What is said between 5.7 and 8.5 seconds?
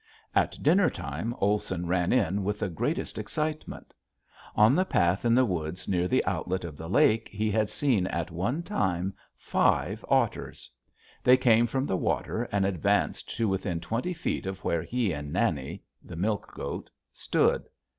near the outlet of the lake he had seen at